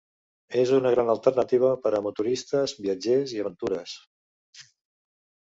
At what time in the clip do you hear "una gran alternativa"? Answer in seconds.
0.77-1.69